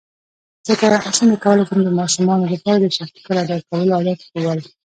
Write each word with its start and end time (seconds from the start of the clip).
څنګه 1.17 1.35
کولی 1.45 1.63
شم 1.69 1.79
د 1.83 1.89
ماشومانو 1.99 2.45
لپاره 2.53 2.77
د 2.79 2.85
شکر 2.97 3.35
ادا 3.43 3.57
کولو 3.67 3.91
عادت 3.97 4.19
ښوول 4.27 4.59